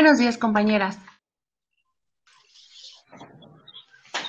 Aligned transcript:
Buenos 0.00 0.18
días, 0.18 0.38
compañeras. 0.38 0.96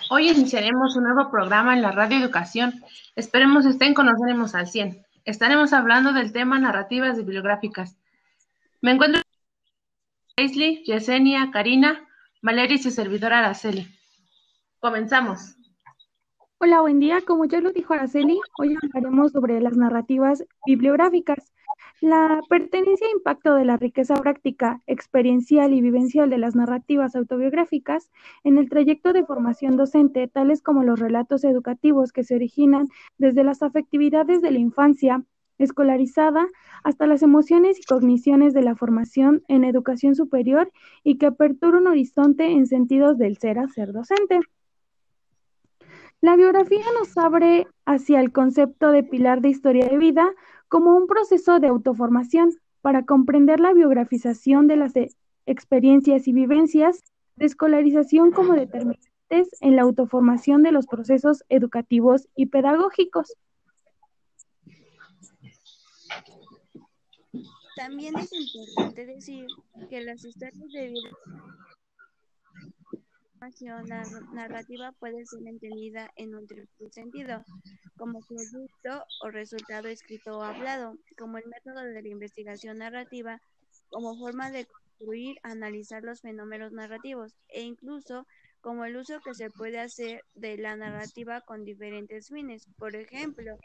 Hoy 0.09 0.29
iniciaremos 0.29 0.95
un 0.97 1.03
nuevo 1.03 1.29
programa 1.29 1.75
en 1.75 1.83
la 1.83 1.91
Radio 1.91 2.17
Educación. 2.17 2.73
Esperemos 3.15 3.67
estén 3.67 3.93
con 3.93 4.07
nosotros 4.07 4.55
al 4.55 4.65
100. 4.65 5.05
Estaremos 5.25 5.71
hablando 5.71 6.11
del 6.11 6.33
tema 6.33 6.57
narrativas 6.57 7.17
bibliográficas. 7.17 7.99
Me 8.81 8.93
encuentro 8.93 9.21
Leslie, 10.37 10.81
Yesenia, 10.85 11.51
Karina, 11.51 12.03
Valeria 12.41 12.77
y 12.77 12.79
su 12.79 12.89
servidora 12.89 13.37
Araceli. 13.37 13.95
Comenzamos. 14.79 15.55
Hola, 16.57 16.81
buen 16.81 16.99
día. 16.99 17.19
Como 17.27 17.45
ya 17.45 17.61
lo 17.61 17.71
dijo 17.73 17.93
Araceli, 17.93 18.39
hoy 18.57 18.75
hablaremos 18.81 19.33
sobre 19.33 19.61
las 19.61 19.77
narrativas 19.77 20.43
bibliográficas. 20.65 21.53
La 22.01 22.39
pertenencia 22.47 23.07
e 23.07 23.11
impacto 23.11 23.55
de 23.55 23.65
la 23.65 23.75
riqueza 23.75 24.15
práctica, 24.15 24.81
experiencial 24.87 25.73
y 25.73 25.81
vivencial 25.81 26.29
de 26.29 26.37
las 26.37 26.55
narrativas 26.55 27.13
autobiográficas 27.13 28.09
en 28.45 28.57
el 28.57 28.69
trayecto 28.69 29.11
de 29.11 29.25
formación 29.25 29.75
docente, 29.75 30.29
tales 30.29 30.61
como 30.61 30.83
los 30.83 30.97
relatos 30.97 31.43
educativos 31.43 32.13
que 32.13 32.23
se 32.23 32.35
originan 32.35 32.87
desde 33.17 33.43
las 33.43 33.61
afectividades 33.63 34.41
de 34.41 34.51
la 34.51 34.59
infancia 34.59 35.25
escolarizada 35.57 36.47
hasta 36.85 37.05
las 37.05 37.21
emociones 37.21 37.77
y 37.79 37.83
cogniciones 37.83 38.53
de 38.53 38.61
la 38.61 38.77
formación 38.77 39.43
en 39.49 39.65
educación 39.65 40.15
superior 40.15 40.71
y 41.03 41.17
que 41.17 41.25
apertura 41.25 41.79
un 41.79 41.87
horizonte 41.87 42.49
en 42.49 42.65
sentidos 42.65 43.17
del 43.17 43.37
ser 43.39 43.59
a 43.59 43.67
ser 43.67 43.91
docente. 43.91 44.39
La 46.21 46.35
biografía 46.35 46.83
nos 46.99 47.17
abre 47.17 47.67
hacia 47.85 48.19
el 48.19 48.33
concepto 48.33 48.91
de 48.91 49.03
pilar 49.03 49.39
de 49.39 49.49
historia 49.49 49.87
de 49.87 49.97
vida 49.97 50.29
como 50.67 50.97
un 50.97 51.07
proceso 51.07 51.61
de 51.61 51.67
autoformación 51.67 52.51
para 52.81 53.05
comprender 53.05 53.61
la 53.61 53.71
biografización 53.71 54.67
de 54.67 54.75
las 54.75 54.93
experiencias 55.45 56.27
y 56.27 56.33
vivencias 56.33 57.01
de 57.37 57.45
escolarización 57.45 58.31
como 58.31 58.53
determinantes 58.53 59.07
en 59.61 59.77
la 59.77 59.83
autoformación 59.83 60.61
de 60.61 60.73
los 60.73 60.87
procesos 60.87 61.45
educativos 61.47 62.27
y 62.35 62.47
pedagógicos. 62.47 63.35
También 67.77 68.17
es 68.17 68.29
importante 68.33 69.05
decir 69.05 69.47
que 69.89 70.01
las 70.01 70.25
historias 70.25 70.69
de 70.73 70.89
vida 70.89 71.09
la 73.87 74.03
narrativa 74.33 74.91
puede 74.99 75.25
ser 75.25 75.47
entendida 75.47 76.11
en 76.15 76.35
un 76.35 76.45
triple 76.45 76.91
sentido, 76.91 77.43
como 77.97 78.19
producto 78.19 79.05
o 79.23 79.29
resultado 79.29 79.87
escrito 79.87 80.37
o 80.37 80.43
hablado, 80.43 80.97
como 81.17 81.37
el 81.37 81.45
método 81.47 81.83
de 81.83 82.01
la 82.01 82.07
investigación 82.09 82.79
narrativa, 82.79 83.41
como 83.89 84.17
forma 84.17 84.51
de 84.51 84.65
construir, 84.65 85.37
analizar 85.43 86.03
los 86.03 86.21
fenómenos 86.21 86.73
narrativos 86.73 87.33
e 87.47 87.61
incluso 87.61 88.27
como 88.61 88.83
el 88.83 88.97
uso 88.97 89.21
que 89.21 89.33
se 89.33 89.49
puede 89.49 89.79
hacer 89.79 90.21
de 90.35 90.57
la 90.57 90.75
narrativa 90.75 91.41
con 91.41 91.63
diferentes 91.63 92.27
fines. 92.27 92.67
Por 92.77 92.95
ejemplo, 92.95 93.57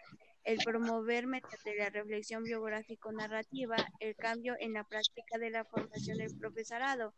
el 0.44 0.58
promover 0.64 1.26
mediante 1.26 1.76
la 1.76 1.90
reflexión 1.90 2.44
biográfico-narrativa 2.44 3.76
el 3.98 4.14
cambio 4.14 4.54
en 4.60 4.74
la 4.74 4.84
práctica 4.84 5.38
de 5.38 5.50
la 5.50 5.64
formación 5.64 6.18
del 6.18 6.36
profesorado, 6.38 7.12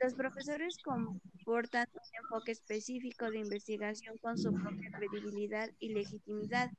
los 0.00 0.14
profesores 0.14 0.76
comportan 0.82 1.86
un 1.92 2.24
enfoque 2.24 2.52
específico 2.52 3.30
de 3.30 3.38
investigación 3.38 4.16
con 4.18 4.36
su 4.36 4.52
propia 4.52 4.90
credibilidad 4.90 5.70
y 5.78 5.94
legitimidad 5.94 6.70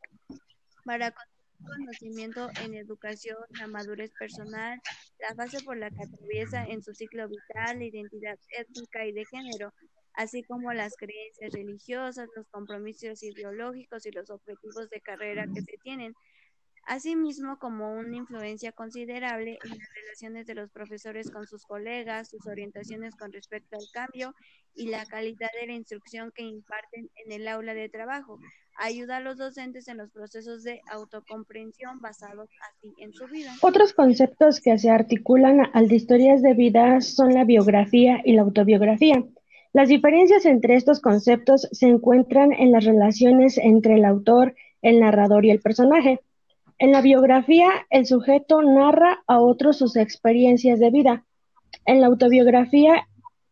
para 0.85 1.13
conocimiento 1.59 2.49
en 2.61 2.75
educación, 2.75 3.37
la 3.59 3.67
madurez 3.67 4.11
personal, 4.17 4.79
la 5.19 5.35
fase 5.35 5.63
por 5.63 5.77
la 5.77 5.89
que 5.89 6.03
atraviesa 6.03 6.65
en 6.65 6.83
su 6.83 6.93
ciclo 6.93 7.27
vital, 7.27 7.79
la 7.79 7.85
identidad 7.85 8.37
étnica 8.57 9.05
y 9.05 9.11
de 9.11 9.25
género, 9.25 9.73
así 10.13 10.43
como 10.43 10.71
las 10.73 10.95
creencias 10.95 11.51
religiosas, 11.53 12.29
los 12.35 12.47
compromisos 12.49 13.23
ideológicos 13.23 14.05
y 14.05 14.11
los 14.11 14.29
objetivos 14.29 14.89
de 14.89 15.01
carrera 15.01 15.47
que 15.53 15.61
se 15.61 15.77
tienen, 15.83 16.13
asimismo 16.87 17.59
como 17.59 17.91
una 17.91 18.15
influencia 18.15 18.71
considerable 18.71 19.59
en 19.63 19.69
las 19.69 19.89
relaciones 19.93 20.47
de 20.47 20.55
los 20.55 20.71
profesores 20.71 21.29
con 21.29 21.45
sus 21.45 21.63
colegas, 21.65 22.29
sus 22.29 22.47
orientaciones 22.47 23.15
con 23.15 23.31
respecto 23.31 23.75
al 23.75 23.85
cambio 23.93 24.33
y 24.73 24.87
la 24.87 25.05
calidad 25.05 25.49
de 25.59 25.67
la 25.67 25.73
instrucción 25.73 26.31
que 26.33 26.43
imparten 26.43 27.09
en 27.25 27.31
el 27.33 27.47
aula 27.47 27.73
de 27.73 27.89
trabajo. 27.89 28.39
Ayuda 28.79 29.17
a 29.17 29.19
los 29.19 29.37
docentes 29.37 29.87
en 29.87 29.97
los 29.97 30.11
procesos 30.11 30.63
de 30.63 30.81
autocomprensión 30.89 31.99
basados 31.99 32.47
así 32.69 32.93
en 32.99 33.11
su 33.11 33.27
vida. 33.27 33.51
Otros 33.61 33.93
conceptos 33.93 34.61
que 34.61 34.77
se 34.77 34.89
articulan 34.89 35.69
al 35.73 35.89
de 35.89 35.95
historias 35.95 36.41
de 36.41 36.53
vida 36.53 37.01
son 37.01 37.33
la 37.33 37.43
biografía 37.43 38.21
y 38.23 38.33
la 38.33 38.43
autobiografía. 38.43 39.23
Las 39.73 39.89
diferencias 39.89 40.45
entre 40.45 40.75
estos 40.75 41.01
conceptos 41.01 41.67
se 41.71 41.87
encuentran 41.87 42.53
en 42.53 42.71
las 42.71 42.85
relaciones 42.85 43.57
entre 43.57 43.95
el 43.95 44.05
autor, 44.05 44.55
el 44.81 44.99
narrador 44.99 45.43
y 45.45 45.51
el 45.51 45.59
personaje. 45.59 46.21
En 46.79 46.91
la 46.91 47.01
biografía, 47.01 47.69
el 47.89 48.05
sujeto 48.05 48.61
narra 48.61 49.23
a 49.25 49.41
otros 49.41 49.77
sus 49.77 49.95
experiencias 49.95 50.79
de 50.79 50.91
vida. 50.91 51.25
En 51.85 52.01
la 52.01 52.07
autobiografía, 52.07 53.07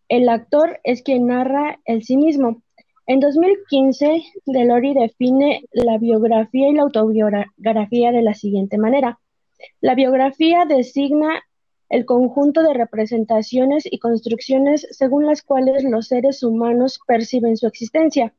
el 0.09 0.29
actor 0.29 0.79
es 0.83 1.01
quien 1.01 1.25
narra 1.25 1.79
el 1.85 2.03
sí 2.03 2.17
mismo. 2.17 2.61
En 3.07 3.19
2015, 3.19 4.23
Delori 4.45 4.93
define 4.93 5.65
la 5.71 5.97
biografía 5.97 6.69
y 6.69 6.73
la 6.73 6.83
autobiografía 6.83 8.11
de 8.11 8.21
la 8.21 8.35
siguiente 8.35 8.77
manera. 8.77 9.19
La 9.81 9.95
biografía 9.95 10.65
designa 10.65 11.41
el 11.89 12.05
conjunto 12.05 12.61
de 12.61 12.73
representaciones 12.73 13.85
y 13.89 13.97
construcciones 13.97 14.87
según 14.91 15.25
las 15.25 15.41
cuales 15.41 15.83
los 15.83 16.07
seres 16.07 16.43
humanos 16.43 16.99
perciben 17.07 17.57
su 17.57 17.65
existencia. 17.65 18.33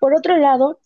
Por 0.00 0.14
otro 0.14 0.36
lado, 0.36 0.80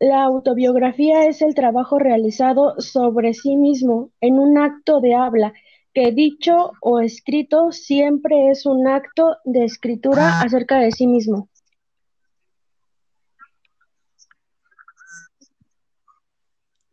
la 0.00 0.24
autobiografía 0.24 1.26
es 1.26 1.42
el 1.42 1.54
trabajo 1.54 1.98
realizado 1.98 2.80
sobre 2.80 3.34
sí 3.34 3.56
mismo 3.56 4.10
en 4.22 4.38
un 4.38 4.56
acto 4.56 5.00
de 5.00 5.14
habla, 5.14 5.52
que 5.92 6.10
dicho 6.10 6.72
o 6.80 7.00
escrito 7.00 7.70
siempre 7.70 8.48
es 8.48 8.64
un 8.64 8.88
acto 8.88 9.36
de 9.44 9.64
escritura 9.64 10.40
acerca 10.40 10.78
de 10.78 10.90
sí 10.90 11.06
mismo. 11.06 11.50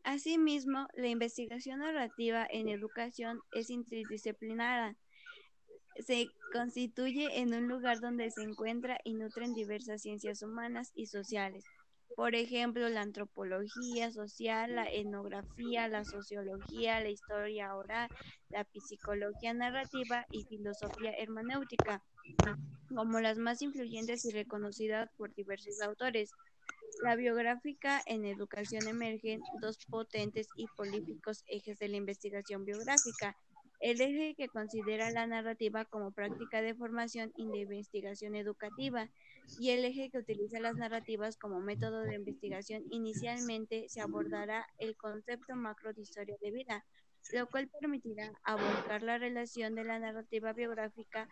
Asimismo, 0.04 0.88
la 0.94 1.08
investigación 1.08 1.80
narrativa 1.80 2.46
en 2.50 2.68
educación 2.68 3.40
es 3.54 3.70
interdisciplinaria. 3.70 4.98
Se 6.06 6.28
constituye 6.52 7.40
en 7.40 7.54
un 7.54 7.70
lugar 7.70 8.00
donde 8.02 8.32
se 8.32 8.42
encuentra 8.44 9.00
y 9.06 9.14
nutren 9.14 9.54
diversas 9.54 10.02
ciencias 10.02 10.42
humanas 10.44 10.92
y 10.94 11.08
sociales, 11.08 11.64
por 12.16 12.36
ejemplo, 12.36 12.90
la 12.90 13.02
antropología 13.02 14.12
social, 14.12 14.76
la 14.76 14.92
etnografía, 14.92 15.88
la 15.88 16.04
sociología, 16.06 17.00
la 17.00 17.10
historia 17.10 17.76
oral, 17.76 18.10
la 18.50 18.68
psicología 18.80 19.54
narrativa 19.54 20.26
y 20.32 20.46
filosofía 20.46 21.12
hermenéutica, 21.18 22.04
como 22.96 23.20
las 23.20 23.38
más 23.38 23.62
influyentes 23.62 24.26
y 24.26 24.32
reconocidas 24.32 25.10
por 25.18 25.34
diversos 25.34 25.82
autores. 25.82 26.36
La 27.04 27.16
biográfica 27.16 28.02
en 28.06 28.26
educación 28.26 28.88
emergen 28.88 29.42
dos 29.52 29.78
potentes 29.90 30.52
y 30.56 30.68
políticos 30.70 31.44
ejes 31.48 31.78
de 31.80 31.90
la 31.90 31.98
investigación 31.98 32.66
biográfica, 32.66 33.38
el 33.80 34.02
eje 34.02 34.36
que 34.36 34.48
considera 34.48 35.12
la 35.12 35.28
narrativa 35.28 35.86
como 35.86 36.12
práctica 36.12 36.62
de 36.62 36.74
formación 36.74 37.32
y 37.38 37.48
de 37.48 37.60
investigación 37.60 38.36
educativa 38.36 39.10
y 39.60 39.70
el 39.70 39.86
eje 39.86 40.10
que 40.10 40.18
utiliza 40.18 40.60
las 40.60 40.76
narrativas 40.76 41.38
como 41.38 41.60
método 41.60 42.02
de 42.02 42.16
investigación. 42.16 42.84
Inicialmente 42.90 43.88
se 43.88 44.02
abordará 44.02 44.68
el 44.80 44.96
concepto 44.98 45.56
macro 45.56 45.94
de 45.94 46.02
historia 46.02 46.36
de 46.42 46.52
vida, 46.52 46.86
lo 47.34 47.48
cual 47.48 47.70
permitirá 47.80 48.32
abordar 48.44 49.04
la 49.04 49.18
relación 49.18 49.76
de 49.76 49.84
la 49.84 50.00
narrativa 50.00 50.54
biográfica 50.54 51.30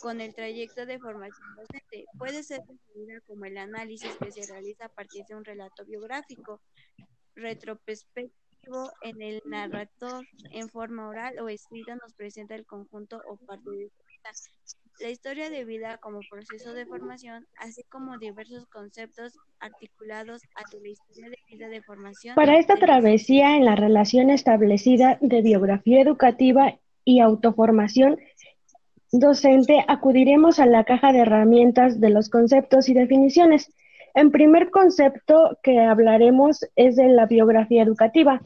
con 0.00 0.20
el 0.20 0.34
trayecto 0.34 0.84
de 0.84 0.98
formación 0.98 1.56
docente. 1.56 2.04
Puede 2.18 2.42
ser 2.42 2.60
definida 2.66 3.20
como 3.26 3.46
el 3.46 3.56
análisis 3.56 4.14
que 4.16 4.30
se 4.30 4.52
realiza 4.52 4.86
a 4.86 4.90
partir 4.90 5.24
de 5.26 5.34
un 5.34 5.44
relato 5.44 5.86
biográfico 5.86 6.60
retrospectivo 7.34 8.45
en 9.02 9.22
el 9.22 9.42
narrador 9.44 10.24
en 10.50 10.68
forma 10.68 11.08
oral 11.08 11.38
o 11.40 11.48
escrita 11.48 11.94
nos 11.96 12.14
presenta 12.14 12.54
el 12.54 12.66
conjunto 12.66 13.20
o 13.28 13.36
parte 13.36 13.70
de 13.70 13.88
su 13.88 14.02
vida. 14.06 14.30
La 15.00 15.10
historia 15.10 15.50
de 15.50 15.64
vida 15.64 15.98
como 15.98 16.20
proceso 16.30 16.72
de 16.72 16.86
formación, 16.86 17.46
así 17.58 17.82
como 17.84 18.18
diversos 18.18 18.66
conceptos 18.66 19.34
articulados 19.60 20.42
a 20.54 20.62
la 20.80 20.88
historia 20.88 21.30
de 21.30 21.38
vida 21.50 21.68
de 21.68 21.82
formación. 21.82 22.34
Para 22.34 22.58
esta 22.58 22.76
travesía 22.76 23.56
en 23.56 23.66
la 23.66 23.76
relación 23.76 24.30
establecida 24.30 25.18
de 25.20 25.42
biografía 25.42 26.00
educativa 26.00 26.78
y 27.04 27.20
autoformación 27.20 28.18
docente, 29.12 29.84
acudiremos 29.86 30.58
a 30.58 30.66
la 30.66 30.84
caja 30.84 31.12
de 31.12 31.20
herramientas 31.20 32.00
de 32.00 32.10
los 32.10 32.30
conceptos 32.30 32.88
y 32.88 32.94
definiciones. 32.94 33.72
En 34.14 34.30
primer 34.30 34.70
concepto 34.70 35.58
que 35.62 35.78
hablaremos 35.78 36.64
es 36.74 36.96
de 36.96 37.08
la 37.08 37.26
biografía 37.26 37.82
educativa. 37.82 38.40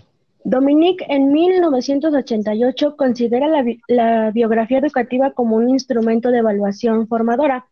Dominique 0.44 1.04
en 1.08 1.32
1988 1.32 2.96
considera 2.96 3.46
la, 3.88 4.30
biografía 4.30 4.78
educativa 4.78 5.32
como 5.32 5.56
un 5.56 5.68
instrumento 5.68 6.30
de 6.30 6.38
evaluación 6.38 7.08
formadora, 7.08 7.66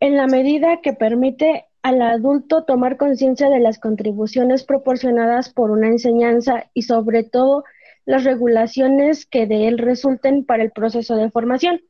en 0.00 0.16
la 0.16 0.26
medida 0.26 0.80
que 0.82 0.92
permite 0.92 1.66
al 1.82 2.00
adulto 2.02 2.64
tomar 2.64 2.96
conciencia 2.96 3.48
de 3.48 3.60
las 3.60 3.78
contribuciones 3.78 4.64
proporcionadas 4.64 5.52
por 5.52 5.70
una 5.70 5.88
enseñanza 5.88 6.70
y 6.74 6.82
sobre 6.82 7.22
todo 7.22 7.64
las 8.06 8.24
regulaciones 8.24 9.26
que 9.26 9.46
de 9.46 9.68
él 9.68 9.78
resulten 9.78 10.44
para 10.44 10.62
el 10.62 10.70
proceso 10.70 11.16
de 11.16 11.30
formación. 11.30 11.80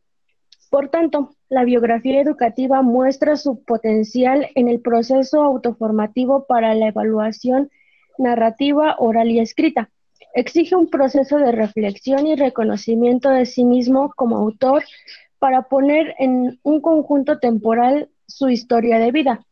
Por 0.70 0.88
tanto, 0.88 1.36
la 1.48 1.64
biografía 1.64 2.20
educativa 2.20 2.82
muestra 2.82 3.36
su 3.36 3.62
potencial 3.62 4.48
en 4.54 4.68
el 4.68 4.80
proceso 4.80 5.42
autoformativo 5.42 6.46
para 6.46 6.74
la 6.74 6.88
evaluación 6.88 7.70
narrativa 8.18 8.96
oral 8.98 9.30
y 9.30 9.40
escrita. 9.40 9.90
Exige 10.34 10.76
un 10.76 10.88
proceso 10.88 11.38
de 11.38 11.52
reflexión 11.52 12.26
y 12.26 12.36
reconocimiento 12.36 13.30
de 13.30 13.46
sí 13.46 13.64
mismo 13.64 14.12
como 14.16 14.36
autor 14.36 14.84
para 15.38 15.62
poner 15.62 16.14
en 16.18 16.58
un 16.62 16.80
conjunto 16.80 17.38
temporal 17.38 18.08
su 18.26 18.48
historia 18.48 18.98
de 18.98 19.12
vida. 19.12 19.46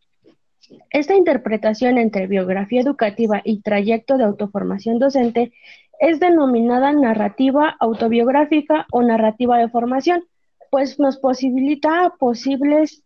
Esta 0.90 1.14
interpretación 1.14 1.98
entre 1.98 2.26
biografía 2.26 2.80
educativa 2.80 3.40
y 3.44 3.60
trayecto 3.60 4.16
de 4.16 4.24
autoformación 4.24 4.98
docente 4.98 5.52
es 6.00 6.20
denominada 6.20 6.92
narrativa 6.92 7.76
autobiográfica 7.78 8.86
o 8.90 9.02
narrativa 9.02 9.58
de 9.58 9.68
formación, 9.68 10.24
pues 10.70 10.98
nos 10.98 11.18
posibilita 11.18 12.14
posibles 12.18 13.03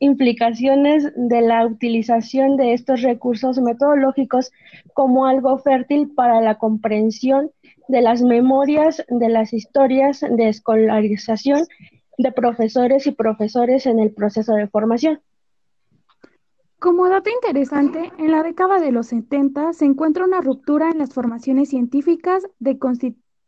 implicaciones 0.00 1.12
de 1.14 1.42
la 1.42 1.66
utilización 1.66 2.56
de 2.56 2.72
estos 2.72 3.02
recursos 3.02 3.60
metodológicos 3.60 4.50
como 4.94 5.26
algo 5.26 5.58
fértil 5.58 6.10
para 6.14 6.40
la 6.40 6.58
comprensión 6.58 7.50
de 7.86 8.00
las 8.00 8.22
memorias 8.22 9.04
de 9.08 9.28
las 9.28 9.52
historias 9.52 10.20
de 10.20 10.48
escolarización 10.48 11.66
de 12.16 12.32
profesores 12.32 13.06
y 13.06 13.12
profesores 13.12 13.86
en 13.86 13.98
el 13.98 14.12
proceso 14.12 14.54
de 14.54 14.68
formación. 14.68 15.20
Como 16.78 17.08
dato 17.10 17.28
interesante, 17.28 18.10
en 18.18 18.30
la 18.30 18.42
década 18.42 18.80
de 18.80 18.92
los 18.92 19.08
70 19.08 19.74
se 19.74 19.84
encuentra 19.84 20.24
una 20.24 20.40
ruptura 20.40 20.90
en 20.90 20.96
las 20.96 21.12
formaciones 21.12 21.68
científicas 21.68 22.42
de, 22.58 22.78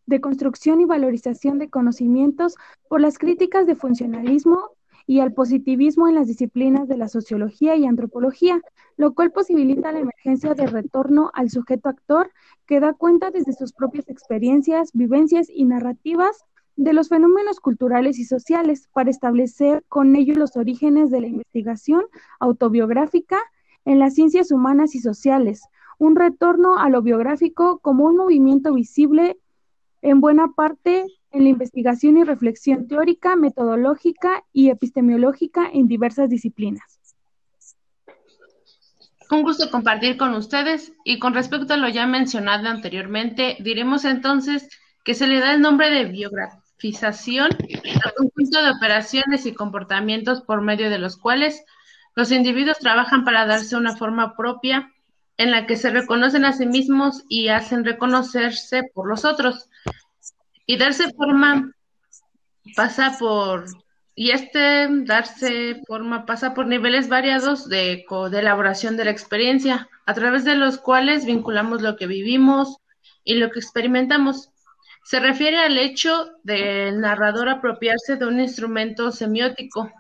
de 0.05 0.21
construcción 0.21 0.83
y 0.83 0.85
valorización 0.85 1.59
de 1.59 1.71
conocimientos 1.71 2.57
por 2.91 3.01
las 3.01 3.17
críticas 3.17 3.67
de 3.67 3.75
funcionalismo 3.75 4.73
y 5.07 5.21
al 5.21 5.33
positivismo 5.33 6.09
en 6.09 6.15
las 6.15 6.29
disciplinas 6.29 6.89
de 6.89 6.97
la 6.97 7.09
sociología 7.09 7.77
y 7.77 7.87
antropología, 7.87 8.61
lo 8.97 9.15
cual 9.15 9.33
posibilita 9.33 9.93
la 9.93 10.01
emergencia 10.01 10.55
de 10.55 10.67
retorno 10.67 11.31
al 11.35 11.51
sujeto 11.51 11.89
actor 11.89 12.31
que 12.67 12.81
da 12.81 12.93
cuenta 12.93 13.31
desde 13.31 13.53
sus 13.53 13.73
propias 13.73 14.09
experiencias, 14.09 14.91
vivencias 14.93 15.49
y 15.51 15.65
narrativas 15.65 16.45
de 16.77 16.93
los 16.93 17.09
fenómenos 17.09 17.61
culturales 17.61 18.19
y 18.19 18.25
sociales 18.25 18.89
para 18.93 19.11
establecer 19.11 19.85
con 19.89 20.17
ello 20.17 20.35
los 20.35 20.57
orígenes 20.57 21.11
de 21.11 21.21
la 21.21 21.27
investigación 21.27 22.05
autobiográfica 22.41 23.39
en 23.85 23.99
las 23.99 24.15
ciencias 24.15 24.51
humanas 24.51 24.95
y 24.95 25.01
sociales, 25.01 25.63
un 25.99 26.17
retorno 26.17 26.79
a 26.79 26.89
lo 26.89 27.03
biográfico 27.03 27.79
como 27.81 28.05
un 28.07 28.17
movimiento 28.17 28.73
visible 28.73 29.39
en 30.03 30.21
buena 30.21 30.49
parte 30.55 31.07
en 31.31 31.45
la 31.45 31.49
investigación 31.49 32.19
y 32.19 32.25
reflexión 32.25 32.87
teórica, 32.87 33.37
metodológica 33.37 34.45
y 34.53 34.69
epistemológica 34.69 35.71
en 35.73 35.89
diversas 35.89 36.29
disciplinas. 36.29 37.01
Un 39.31 39.43
gusto 39.43 39.71
compartir 39.71 40.19
con 40.19 40.35
ustedes 40.35 40.93
y 41.05 41.19
con 41.19 41.33
respecto 41.33 41.73
a 41.73 41.79
lo 41.79 41.89
ya 41.89 42.07
mencionado 42.07 42.69
anteriormente, 42.69 43.57
diremos 43.61 44.05
entonces 44.05 44.69
que 45.05 45.15
se 45.15 45.27
le 45.27 45.41
da 45.41 45.55
el 45.55 45.63
nombre 45.63 45.89
de 45.89 46.05
biografización 46.05 47.49
al 48.05 48.15
conjunto 48.15 48.63
de 48.63 48.71
operaciones 48.73 49.47
y 49.47 49.55
comportamientos 49.55 50.43
por 50.43 50.61
medio 50.61 50.91
de 50.91 50.99
los 50.99 51.17
cuales 51.17 51.65
los 52.15 52.31
individuos 52.31 52.79
trabajan 52.79 53.25
para 53.25 53.47
darse 53.47 53.75
una 53.75 53.97
forma 53.97 54.37
propia 54.37 54.93
en 55.39 55.51
la 55.51 55.67
que 55.67 55.77
se 55.77 55.91
reconocen 55.91 56.45
a 56.45 56.53
sí 56.53 56.67
mismos 56.67 57.25
y 57.27 57.49
hacen 57.49 57.85
reconocerse 57.85 58.83
por 58.95 59.09
los 59.09 59.25
otros. 59.25 59.71
Y 60.73 60.79
darse 60.79 61.13
forma 61.13 61.71
pasa 62.75 63.15
por, 63.19 63.67
y 64.15 64.31
este 64.31 64.89
darse 65.05 65.83
forma 65.87 66.25
pasa 66.25 66.55
por 66.55 66.67
niveles 66.67 67.11
variados 67.11 67.69
de, 67.69 68.07
de 68.31 68.39
elaboración 68.39 68.97
de 68.97 69.05
la 69.05 69.11
experiencia, 69.11 69.91
a 70.07 70.15
través 70.15 70.47
de 70.47 70.55
los 70.55 70.79
cuales 70.79 71.27
vinculamos 71.27 71.83
lo 71.83 71.97
que 71.97 72.07
vivimos 72.07 72.79
y 73.23 73.35
lo 73.35 73.51
que 73.51 73.59
experimentamos. 73.59 74.49
Se 75.05 75.21
refiere 75.21 75.59
al 75.59 75.77
hecho 75.77 76.31
del 76.43 77.03
narrador 77.03 77.51
apropiarse 77.51 78.17
de 78.17 78.25
un 78.25 78.41
instrumento 78.41 79.13
semiótico, 79.13 79.93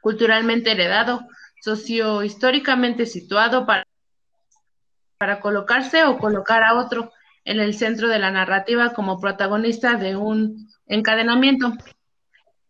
culturalmente 0.00 0.70
heredado, 0.70 1.28
sociohistóricamente 1.60 3.04
situado 3.04 3.66
para, 3.66 3.86
para 5.18 5.38
colocarse 5.40 6.02
o 6.04 6.16
colocar 6.16 6.64
a 6.64 6.76
otro 6.76 7.12
en 7.46 7.60
el 7.60 7.74
centro 7.74 8.08
de 8.08 8.18
la 8.18 8.30
narrativa 8.30 8.92
como 8.92 9.20
protagonista 9.20 9.94
de 9.94 10.16
un 10.16 10.68
encadenamiento. 10.86 11.72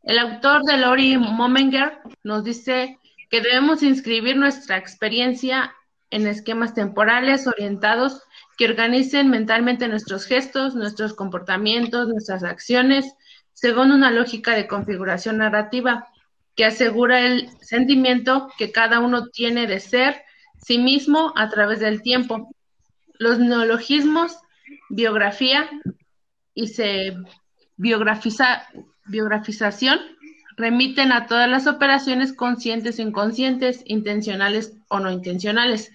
El 0.03 0.19
autor 0.19 0.63
de 0.65 0.77
Lori 0.77 1.17
Momenger 1.17 1.99
nos 2.23 2.45
dice 2.45 3.01
que 3.31 3.41
debemos 3.41 3.83
inscribir 3.83 4.37
nuestra 4.37 4.77
experiencia 4.77 5.75
en 6.11 6.27
esquemas 6.27 6.75
temporales 6.75 7.47
orientados 7.47 8.23
que 8.57 8.67
organicen 8.67 9.31
mentalmente 9.31 9.89
nuestros 9.89 10.27
gestos, 10.27 10.75
nuestros 10.75 11.15
comportamientos, 11.15 12.09
nuestras 12.09 12.45
acciones, 12.45 13.13
según 13.55 13.91
una 13.91 14.11
lógica 14.11 14.55
de 14.55 14.69
configuración 14.69 15.39
narrativa 15.39 16.07
que 16.55 16.67
asegura 16.67 17.21
el 17.21 17.49
sentimiento 17.63 18.49
que 18.59 18.73
cada 18.73 19.01
uno 19.01 19.29
tiene 19.29 19.67
de 19.67 19.81
ser 19.81 20.23
sí 20.59 20.79
mismo 20.79 21.33
a 21.35 21.49
través 21.49 21.81
del 21.81 22.03
tiempo. 22.03 22.51
Los 23.19 23.39
neologismos 23.39 24.37
biografía 24.89 25.69
y 26.55 26.69
se 26.69 27.17
biografiza, 27.77 28.67
biografización 29.07 29.99
remiten 30.57 31.13
a 31.13 31.27
todas 31.27 31.49
las 31.49 31.67
operaciones 31.67 32.33
conscientes 32.33 32.99
e 32.99 33.03
inconscientes, 33.03 33.83
intencionales 33.85 34.75
o 34.89 35.01
no 35.01 35.11
intencionales, 35.11 35.93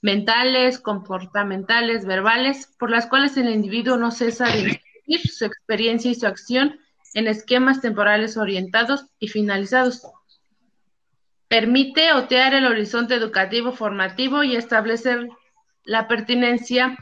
mentales, 0.00 0.78
comportamentales, 0.78 2.04
verbales, 2.06 2.68
por 2.78 2.90
las 2.90 3.06
cuales 3.06 3.36
el 3.36 3.48
individuo 3.48 3.96
no 3.96 4.10
cesa 4.10 4.44
de 4.46 4.60
inscribir 4.60 5.30
su 5.30 5.44
experiencia 5.44 6.10
y 6.10 6.14
su 6.14 6.26
acción 6.26 6.78
en 7.14 7.26
esquemas 7.26 7.80
temporales 7.80 8.36
orientados 8.36 9.06
y 9.18 9.28
finalizados. 9.28 10.02
Permite 11.48 12.12
otear 12.12 12.54
el 12.54 12.66
horizonte 12.66 13.14
educativo 13.14 13.72
formativo 13.72 14.42
y 14.42 14.56
establecer 14.56 15.28
la 15.84 16.08
pertinencia 16.08 16.96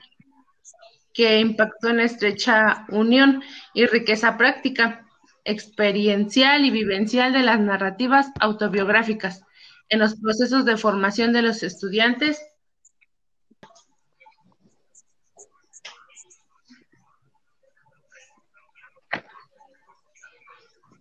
que 1.12 1.40
impactó 1.40 1.88
en 1.88 2.00
estrecha 2.00 2.86
unión 2.88 3.42
y 3.74 3.86
riqueza 3.86 4.36
práctica, 4.38 5.06
experiencial 5.44 6.64
y 6.64 6.70
vivencial 6.70 7.32
de 7.32 7.42
las 7.42 7.60
narrativas 7.60 8.30
autobiográficas 8.40 9.42
en 9.88 9.98
los 9.98 10.18
procesos 10.18 10.64
de 10.64 10.76
formación 10.76 11.32
de 11.32 11.42
los 11.42 11.62
estudiantes. 11.62 12.40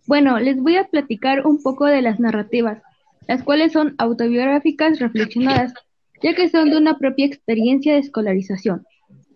Bueno, 0.06 0.38
les 0.40 0.60
voy 0.60 0.76
a 0.76 0.88
platicar 0.88 1.46
un 1.46 1.62
poco 1.62 1.86
de 1.86 2.02
las 2.02 2.20
narrativas, 2.20 2.82
las 3.28 3.42
cuales 3.44 3.72
son 3.72 3.94
autobiográficas 3.98 4.98
reflexionadas, 4.98 5.72
ya 6.22 6.34
que 6.34 6.50
son 6.50 6.70
de 6.70 6.76
una 6.76 6.98
propia 6.98 7.24
experiencia 7.24 7.94
de 7.94 8.00
escolarización 8.00 8.84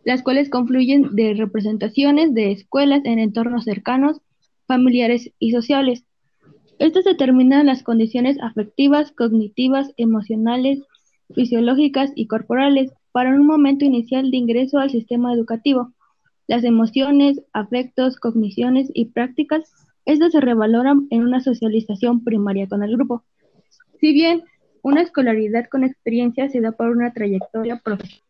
las 0.07 0.23
cuales 0.23 0.49
confluyen 0.49 1.17
de 1.17 1.35
representaciones 1.35 2.33
de 2.33 2.53
escuelas 2.53 3.05
en 3.05 3.19
entornos 3.19 3.65
cercanos, 3.65 4.21
familiares 4.69 5.33
y 5.41 5.51
sociales. 5.51 6.05
Estas 6.79 7.05
determinan 7.05 7.67
las 7.67 7.83
condiciones 7.83 8.39
afectivas, 8.41 9.11
cognitivas, 9.11 9.93
emocionales, 9.97 10.79
fisiológicas 11.35 12.13
y 12.15 12.29
corporales 12.29 12.93
para 13.11 13.31
un 13.31 13.45
momento 13.49 13.85
inicial 13.85 14.31
de 14.31 14.37
ingreso 14.37 14.79
al 14.79 14.91
sistema 14.91 15.35
educativo. 15.35 15.93
Las 16.47 16.63
emociones, 16.63 17.43
afectos, 17.53 18.17
cogniciones 18.17 18.89
y 18.95 19.07
prácticas, 19.07 19.73
estas 20.05 20.31
se 20.31 20.41
revaloran 20.41 21.09
en 21.11 21.25
una 21.25 21.41
socialización 21.41 22.23
primaria 22.23 22.69
con 22.69 22.85
el 22.85 22.93
grupo. 22.93 23.25
Si 23.99 24.13
bien 24.13 24.45
una 24.83 25.03
escolaridad 25.03 25.67
con 25.69 25.83
experiencia 25.83 26.49
se 26.49 26.61
da 26.61 26.71
por 26.71 26.91
una 26.91 27.13
trayectoria 27.13 27.81
profesional 27.81 28.26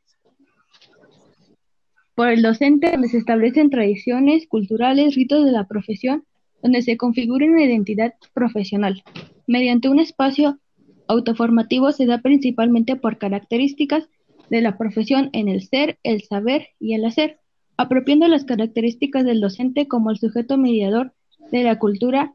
por 2.17 2.31
el 2.31 2.43
docente 2.43 2.91
donde 2.91 3.09
se 3.09 3.19
establecen 3.19 3.71
tradiciones 3.71 4.49
culturales, 4.49 5.15
ritos 5.15 5.45
de 5.45 5.53
la 5.53 5.69
profesión, 5.69 6.25
donde 6.63 6.81
se 6.81 6.97
configura 6.97 7.47
una 7.47 7.63
identidad 7.63 8.15
profesional. 8.33 9.05
Mediante 9.47 9.91
un 9.91 10.01
espacio 10.01 10.59
autoformativo 11.09 11.93
se 11.93 12.07
da 12.07 12.23
principalmente 12.23 12.97
por 12.97 13.19
características 13.19 14.09
de 14.49 14.63
la 14.63 14.79
profesión 14.79 15.29
en 15.35 15.49
el 15.49 15.63
ser, 15.63 15.99
el 16.03 16.23
saber 16.23 16.69
y 16.81 16.95
el 16.95 17.05
hacer, 17.05 17.39
apropiando 17.77 18.27
las 18.29 18.45
características 18.45 19.25
del 19.27 19.43
docente 19.43 19.87
como 19.87 20.11
el 20.11 20.17
sujeto 20.17 20.57
mediador 20.57 21.13
de 21.53 21.65
la 21.65 21.79
cultura 21.79 22.35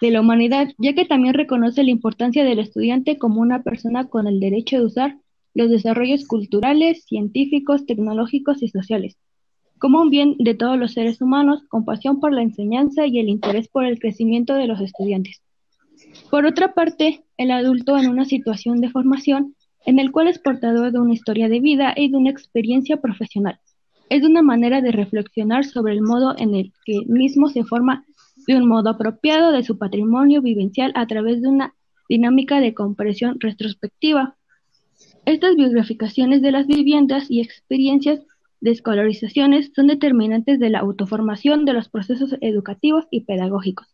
de 0.00 0.10
la 0.10 0.20
humanidad, 0.20 0.72
ya 0.76 0.92
que 0.94 1.04
también 1.04 1.34
reconoce 1.34 1.84
la 1.84 1.90
importancia 1.90 2.44
del 2.44 2.58
estudiante 2.58 3.16
como 3.16 3.40
una 3.40 3.62
persona 3.62 4.08
con 4.08 4.26
el 4.26 4.40
derecho 4.40 4.78
de 4.78 4.86
usar 4.86 5.18
los 5.54 5.70
desarrollos 5.70 6.26
culturales, 6.26 7.04
científicos, 7.04 7.86
tecnológicos 7.86 8.62
y 8.62 8.68
sociales, 8.68 9.16
como 9.78 10.00
un 10.00 10.10
bien 10.10 10.36
de 10.38 10.54
todos 10.54 10.78
los 10.78 10.92
seres 10.92 11.20
humanos, 11.20 11.62
con 11.68 11.84
pasión 11.84 12.20
por 12.20 12.32
la 12.32 12.42
enseñanza 12.42 13.06
y 13.06 13.18
el 13.18 13.28
interés 13.28 13.68
por 13.68 13.84
el 13.84 13.98
crecimiento 13.98 14.54
de 14.54 14.66
los 14.66 14.80
estudiantes. 14.80 15.42
Por 16.30 16.44
otra 16.44 16.74
parte, 16.74 17.24
el 17.36 17.50
adulto 17.50 17.96
en 17.96 18.08
una 18.08 18.24
situación 18.24 18.80
de 18.80 18.90
formación 18.90 19.54
en 19.86 19.98
el 19.98 20.12
cual 20.12 20.28
es 20.28 20.38
portador 20.38 20.92
de 20.92 20.98
una 20.98 21.12
historia 21.12 21.48
de 21.48 21.60
vida 21.60 21.94
y 21.96 22.10
de 22.10 22.16
una 22.16 22.30
experiencia 22.30 23.00
profesional. 23.00 23.58
Es 24.10 24.22
una 24.22 24.42
manera 24.42 24.80
de 24.80 24.92
reflexionar 24.92 25.64
sobre 25.64 25.94
el 25.94 26.02
modo 26.02 26.34
en 26.38 26.54
el 26.54 26.72
que 26.84 27.00
mismo 27.06 27.48
se 27.48 27.64
forma 27.64 28.04
de 28.46 28.56
un 28.56 28.68
modo 28.68 28.90
apropiado 28.90 29.52
de 29.52 29.64
su 29.64 29.78
patrimonio 29.78 30.42
vivencial 30.42 30.92
a 30.94 31.06
través 31.06 31.42
de 31.42 31.48
una 31.48 31.74
dinámica 32.08 32.60
de 32.60 32.74
comprensión 32.74 33.40
retrospectiva. 33.40 34.36
Estas 35.26 35.56
biograficaciones 35.56 36.42
de 36.42 36.52
las 36.52 36.66
viviendas 36.66 37.30
y 37.30 37.40
experiencias 37.40 38.20
de 38.60 38.70
escolarizaciones 38.70 39.70
son 39.74 39.86
determinantes 39.86 40.58
de 40.58 40.70
la 40.70 40.80
autoformación 40.80 41.64
de 41.64 41.72
los 41.72 41.88
procesos 41.88 42.36
educativos 42.40 43.06
y 43.10 43.22
pedagógicos. 43.22 43.86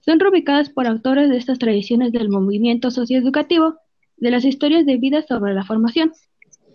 Son 0.00 0.18
reubicadas 0.18 0.70
por 0.70 0.86
autores 0.86 1.28
de 1.30 1.36
estas 1.36 1.58
tradiciones 1.58 2.12
del 2.12 2.28
movimiento 2.28 2.90
socioeducativo, 2.90 3.76
de 4.16 4.30
las 4.30 4.44
historias 4.44 4.86
de 4.86 4.96
vida 4.96 5.22
sobre 5.22 5.54
la 5.54 5.64
formación. 5.64 6.12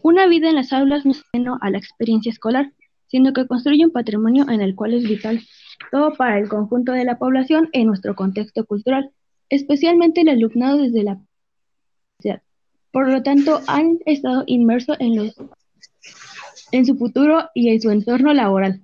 Una 0.02 0.28
vida 0.28 0.50
en 0.50 0.56
las 0.56 0.74
aulas 0.74 1.06
no 1.06 1.12
es 1.12 1.24
sino 1.32 1.58
a 1.62 1.70
la 1.70 1.78
experiencia 1.78 2.32
escolar, 2.32 2.72
sino 3.08 3.34
que 3.34 3.48
construye 3.48 3.86
un 3.86 3.92
patrimonio 3.92 4.46
en 4.50 4.62
el 4.62 4.76
cual 4.76 4.94
es 4.94 5.08
vital 5.08 5.42
todo 5.92 6.14
para 6.14 6.40
el 6.40 6.50
conjunto 6.50 6.92
de 6.92 7.06
la 7.06 7.18
población 7.18 7.70
en 7.74 7.88
nuestro 7.88 8.16
contexto 8.16 8.66
cultural, 8.66 9.12
especialmente 9.50 10.22
el 10.22 10.30
alumnado 10.30 10.78
desde 10.78 11.04
la. 11.04 11.20
Por 12.98 13.10
lo 13.10 13.22
tanto, 13.22 13.62
han 13.68 14.00
estado 14.08 14.44
inmersos 14.48 14.98
en, 15.00 15.18
los, 15.18 15.36
en 16.72 16.84
su 16.84 16.98
futuro 16.98 17.48
y 17.54 17.70
en 17.70 17.80
su 17.80 17.92
entorno 17.92 18.34
laboral. 18.34 18.82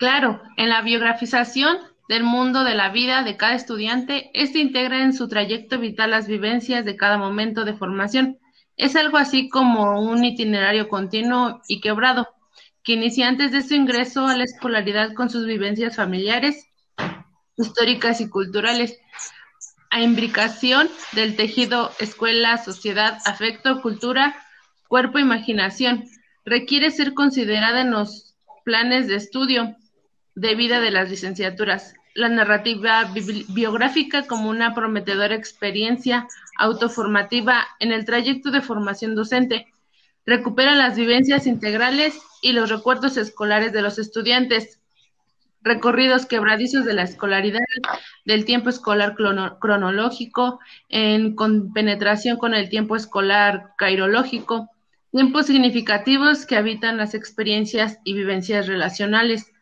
Claro, 0.00 0.42
en 0.56 0.70
la 0.70 0.82
biografización 0.82 1.76
del 2.08 2.24
mundo 2.24 2.64
de 2.64 2.74
la 2.74 2.88
vida 2.88 3.22
de 3.22 3.36
cada 3.36 3.54
estudiante, 3.54 4.28
este 4.34 4.58
integra 4.58 5.04
en 5.04 5.12
su 5.12 5.28
trayecto 5.28 5.78
vital 5.78 6.10
las 6.10 6.26
vivencias 6.26 6.84
de 6.84 6.96
cada 6.96 7.16
momento 7.16 7.64
de 7.64 7.74
formación. 7.74 8.38
Es 8.76 8.96
algo 8.96 9.16
así 9.16 9.48
como 9.48 10.00
un 10.00 10.24
itinerario 10.24 10.88
continuo 10.88 11.62
y 11.68 11.80
quebrado, 11.80 12.26
que 12.82 12.94
inicia 12.94 13.28
antes 13.28 13.52
de 13.52 13.62
su 13.62 13.74
ingreso 13.74 14.26
a 14.26 14.36
la 14.36 14.42
escolaridad 14.42 15.14
con 15.14 15.30
sus 15.30 15.46
vivencias 15.46 15.94
familiares, 15.94 16.66
históricas 17.56 18.20
y 18.20 18.28
culturales, 18.28 18.98
a 19.90 20.02
imbricación 20.02 20.88
del 21.12 21.36
tejido 21.36 21.92
escuela, 21.98 22.58
sociedad, 22.58 23.18
afecto, 23.24 23.80
cultura, 23.80 24.36
cuerpo, 24.88 25.18
imaginación. 25.18 26.04
Requiere 26.44 26.90
ser 26.90 27.14
considerada 27.14 27.82
en 27.82 27.90
los 27.90 28.36
planes 28.64 29.08
de 29.08 29.16
estudio 29.16 29.76
de 30.34 30.54
vida 30.54 30.80
de 30.80 30.90
las 30.90 31.10
licenciaturas. 31.10 31.94
La 32.14 32.28
narrativa 32.28 33.10
biográfica 33.48 34.26
como 34.26 34.50
una 34.50 34.74
prometedora 34.74 35.34
experiencia 35.34 36.26
autoformativa 36.58 37.66
en 37.80 37.92
el 37.92 38.04
trayecto 38.04 38.50
de 38.50 38.60
formación 38.60 39.14
docente. 39.14 39.66
Recupera 40.26 40.74
las 40.74 40.96
vivencias 40.96 41.46
integrales 41.46 42.18
y 42.42 42.52
los 42.52 42.70
recuerdos 42.70 43.16
escolares 43.16 43.72
de 43.72 43.82
los 43.82 43.98
estudiantes, 43.98 44.80
recorridos 45.68 46.26
quebradizos 46.26 46.84
de 46.84 46.94
la 46.94 47.02
escolaridad, 47.02 47.60
del 48.24 48.44
tiempo 48.44 48.70
escolar 48.70 49.14
cronológico, 49.60 50.58
en 50.88 51.36
penetración 51.72 52.38
con 52.38 52.54
el 52.54 52.68
tiempo 52.68 52.96
escolar 52.96 53.74
cairológico, 53.76 54.70
tiempos 55.12 55.46
significativos 55.46 56.46
que 56.46 56.56
habitan 56.56 56.96
las 56.96 57.14
experiencias 57.14 57.98
y 58.02 58.14
vivencias 58.14 58.66
relacionales, 58.66 59.52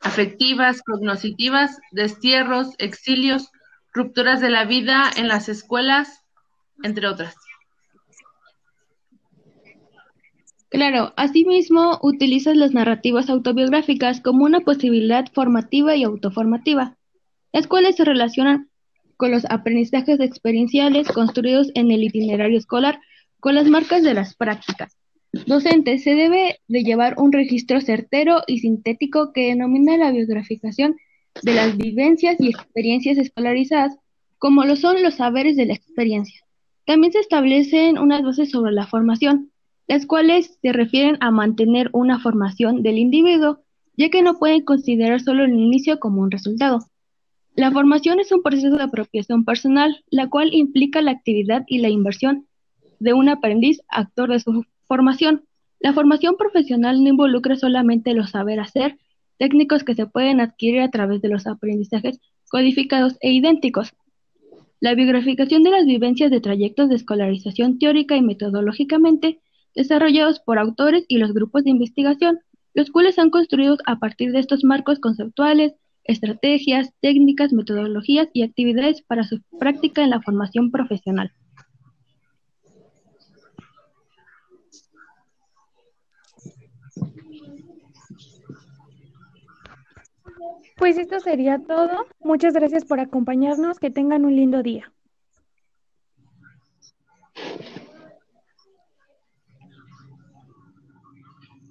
afectivas, 0.00 0.82
cognoscitivas, 0.82 1.78
destierros, 1.90 2.74
exilios, 2.78 3.50
rupturas 3.92 4.40
de 4.40 4.50
la 4.50 4.64
vida 4.64 5.10
en 5.16 5.28
las 5.28 5.48
escuelas, 5.48 6.24
entre 6.82 7.06
otras. 7.06 7.34
Claro, 10.74 11.12
asimismo 11.14 12.00
utilizas 12.02 12.56
las 12.56 12.74
narrativas 12.74 13.30
autobiográficas 13.30 14.20
como 14.20 14.44
una 14.44 14.58
posibilidad 14.58 15.24
formativa 15.32 15.94
y 15.94 16.02
autoformativa, 16.02 16.96
las 17.52 17.68
cuales 17.68 17.94
se 17.94 18.04
relacionan 18.04 18.68
con 19.16 19.30
los 19.30 19.44
aprendizajes 19.48 20.18
experienciales 20.18 21.06
construidos 21.06 21.70
en 21.76 21.92
el 21.92 22.02
itinerario 22.02 22.58
escolar 22.58 22.98
con 23.38 23.54
las 23.54 23.68
marcas 23.68 24.02
de 24.02 24.14
las 24.14 24.34
prácticas. 24.34 24.96
Docente, 25.46 26.00
se 26.00 26.16
debe 26.16 26.58
de 26.66 26.82
llevar 26.82 27.14
un 27.18 27.30
registro 27.30 27.80
certero 27.80 28.42
y 28.48 28.58
sintético 28.58 29.32
que 29.32 29.50
denomina 29.50 29.96
la 29.96 30.10
biograficación 30.10 30.96
de 31.40 31.54
las 31.54 31.76
vivencias 31.76 32.34
y 32.40 32.48
experiencias 32.48 33.16
escolarizadas, 33.16 33.96
como 34.38 34.64
lo 34.64 34.74
son 34.74 35.04
los 35.04 35.14
saberes 35.14 35.54
de 35.54 35.66
la 35.66 35.74
experiencia. 35.74 36.40
También 36.84 37.12
se 37.12 37.20
establecen 37.20 37.96
unas 37.96 38.24
bases 38.24 38.50
sobre 38.50 38.72
la 38.72 38.88
formación, 38.88 39.52
las 39.86 40.06
cuales 40.06 40.58
se 40.62 40.72
refieren 40.72 41.16
a 41.20 41.30
mantener 41.30 41.90
una 41.92 42.18
formación 42.18 42.82
del 42.82 42.98
individuo, 42.98 43.60
ya 43.96 44.08
que 44.08 44.22
no 44.22 44.38
pueden 44.38 44.64
considerar 44.64 45.20
solo 45.20 45.44
el 45.44 45.52
inicio 45.52 46.00
como 46.00 46.22
un 46.22 46.30
resultado. 46.30 46.80
La 47.56 47.70
formación 47.70 48.18
es 48.18 48.32
un 48.32 48.42
proceso 48.42 48.76
de 48.76 48.82
apropiación 48.82 49.44
personal, 49.44 50.02
la 50.10 50.28
cual 50.28 50.52
implica 50.52 51.02
la 51.02 51.12
actividad 51.12 51.64
y 51.68 51.78
la 51.78 51.88
inversión 51.88 52.46
de 52.98 53.12
un 53.12 53.28
aprendiz 53.28 53.80
actor 53.88 54.30
de 54.30 54.40
su 54.40 54.64
formación. 54.88 55.44
La 55.78 55.92
formación 55.92 56.36
profesional 56.36 57.02
no 57.02 57.10
involucra 57.10 57.54
solamente 57.54 58.14
los 58.14 58.30
saber 58.30 58.58
hacer, 58.58 58.98
técnicos 59.38 59.84
que 59.84 59.94
se 59.94 60.06
pueden 60.06 60.40
adquirir 60.40 60.80
a 60.80 60.90
través 60.90 61.20
de 61.20 61.28
los 61.28 61.46
aprendizajes 61.46 62.20
codificados 62.48 63.16
e 63.20 63.32
idénticos. 63.32 63.94
La 64.80 64.94
biograficación 64.94 65.62
de 65.62 65.70
las 65.70 65.86
vivencias 65.86 66.30
de 66.30 66.40
trayectos 66.40 66.88
de 66.88 66.96
escolarización 66.96 67.78
teórica 67.78 68.16
y 68.16 68.22
metodológicamente 68.22 69.40
desarrollados 69.74 70.40
por 70.40 70.58
autores 70.58 71.04
y 71.08 71.18
los 71.18 71.32
grupos 71.32 71.64
de 71.64 71.70
investigación, 71.70 72.40
los 72.74 72.90
cuales 72.90 73.18
han 73.18 73.30
construido 73.30 73.76
a 73.86 73.98
partir 73.98 74.32
de 74.32 74.40
estos 74.40 74.64
marcos 74.64 74.98
conceptuales, 74.98 75.74
estrategias, 76.04 76.92
técnicas, 77.00 77.52
metodologías 77.52 78.28
y 78.32 78.42
actividades 78.42 79.02
para 79.02 79.24
su 79.24 79.40
práctica 79.58 80.02
en 80.02 80.10
la 80.10 80.20
formación 80.20 80.70
profesional. 80.70 81.32
Pues 90.76 90.98
esto 90.98 91.20
sería 91.20 91.58
todo. 91.60 92.06
Muchas 92.20 92.52
gracias 92.52 92.84
por 92.84 93.00
acompañarnos. 93.00 93.78
Que 93.78 93.90
tengan 93.90 94.24
un 94.24 94.34
lindo 94.34 94.62
día. 94.62 94.92